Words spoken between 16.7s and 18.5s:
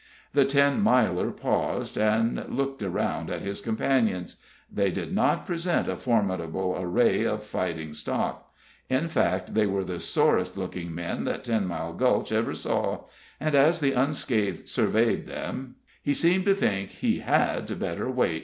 he had better wait.